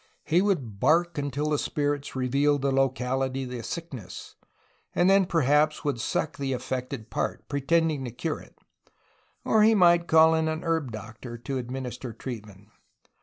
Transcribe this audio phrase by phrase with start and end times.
[0.23, 4.35] He would "bark" until the spirits revealed the locahty of the sickness,
[4.95, 8.57] and then perhaps would suck the affected part, pretending to cure it,
[9.45, 12.69] or he might call in an herb doctor to administer treatment.